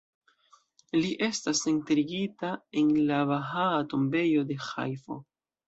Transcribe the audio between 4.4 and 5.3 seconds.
de Ĥajfo.